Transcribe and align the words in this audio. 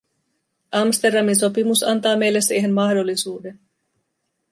Amsterdamin 0.71 1.35
sopimus 1.35 1.83
antaa 1.83 2.15
meille 2.17 2.41
siihen 2.41 2.73
mahdollisuuden. 2.73 3.59